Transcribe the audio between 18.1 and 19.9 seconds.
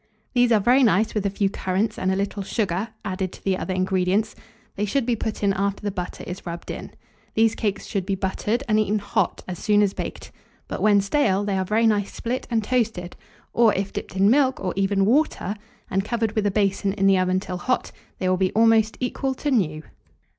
they will be almost equal to new.